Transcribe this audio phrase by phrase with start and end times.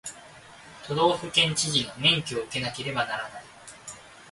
[0.87, 3.43] 都道府県知事の免許を受けなければならない